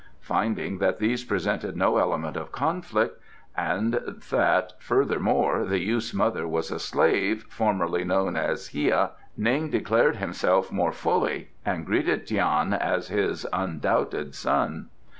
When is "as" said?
8.35-8.69, 12.73-13.09